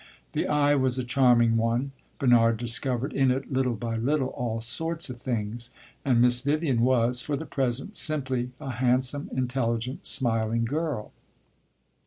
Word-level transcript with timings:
The 0.31 0.47
eye 0.47 0.73
was 0.73 0.97
a 0.97 1.03
charming 1.03 1.57
one; 1.57 1.91
Bernard 2.17 2.57
discovered 2.57 3.13
in 3.13 3.29
it, 3.29 3.53
little 3.53 3.75
by 3.75 3.97
little, 3.97 4.29
all 4.29 4.59
sorts 4.59 5.11
of 5.11 5.21
things; 5.21 5.69
and 6.03 6.19
Miss 6.19 6.41
Vivian 6.41 6.81
was, 6.81 7.21
for 7.21 7.37
the 7.37 7.45
present, 7.45 7.95
simply 7.95 8.49
a 8.59 8.71
handsome, 8.71 9.29
intelligent, 9.31 10.07
smiling 10.07 10.65
girl. 10.65 11.11